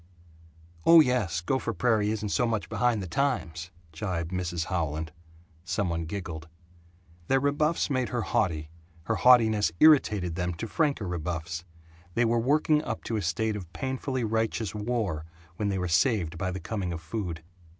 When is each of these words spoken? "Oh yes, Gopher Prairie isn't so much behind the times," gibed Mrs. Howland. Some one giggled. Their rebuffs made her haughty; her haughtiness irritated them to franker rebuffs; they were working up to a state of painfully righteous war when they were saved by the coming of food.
"Oh 0.83 0.99
yes, 0.99 1.41
Gopher 1.41 1.73
Prairie 1.73 2.09
isn't 2.09 2.29
so 2.29 2.47
much 2.47 2.69
behind 2.69 3.03
the 3.03 3.07
times," 3.07 3.69
gibed 3.91 4.31
Mrs. 4.31 4.65
Howland. 4.65 5.11
Some 5.63 5.89
one 5.89 6.05
giggled. 6.05 6.47
Their 7.27 7.39
rebuffs 7.39 7.87
made 7.87 8.09
her 8.09 8.23
haughty; 8.23 8.71
her 9.03 9.17
haughtiness 9.17 9.71
irritated 9.79 10.33
them 10.33 10.55
to 10.55 10.65
franker 10.67 11.07
rebuffs; 11.07 11.65
they 12.15 12.25
were 12.25 12.39
working 12.39 12.83
up 12.83 13.03
to 13.03 13.15
a 13.15 13.21
state 13.21 13.55
of 13.55 13.71
painfully 13.73 14.23
righteous 14.23 14.73
war 14.73 15.23
when 15.57 15.69
they 15.69 15.77
were 15.77 15.87
saved 15.87 16.35
by 16.35 16.49
the 16.49 16.59
coming 16.59 16.91
of 16.91 16.99
food. 16.99 17.43